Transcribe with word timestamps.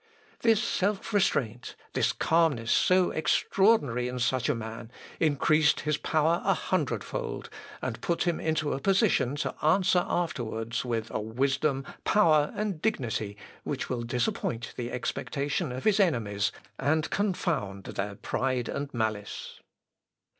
This 0.39 0.63
self 0.63 1.13
restraint, 1.13 1.75
this 1.93 2.11
calmness, 2.11 2.71
so 2.71 3.11
extraordinary 3.11 4.07
in 4.07 4.17
such 4.17 4.49
a 4.49 4.55
man, 4.55 4.89
increased 5.19 5.81
his 5.81 5.97
power 5.97 6.41
a 6.43 6.55
hundred 6.55 7.03
fold, 7.03 7.51
and 7.83 8.01
put 8.01 8.23
him 8.23 8.39
into 8.39 8.73
a 8.73 8.79
position 8.79 9.35
to 9.35 9.53
answer 9.63 10.03
afterwards 10.07 10.83
with 10.83 11.11
a 11.11 11.19
wisdom, 11.19 11.85
power, 12.03 12.51
and 12.55 12.81
dignity 12.81 13.37
which 13.63 13.91
will 13.91 14.01
disappoint 14.01 14.73
the 14.75 14.91
expectation 14.91 15.71
of 15.71 15.83
his 15.83 15.99
enemies, 15.99 16.51
and 16.79 17.11
confound 17.11 17.83
their 17.83 18.15
pride 18.15 18.67
and 18.67 18.91
malice. 18.95 19.59